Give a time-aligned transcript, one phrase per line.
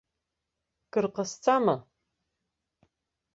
[0.91, 1.75] Кыр ҟасҵама.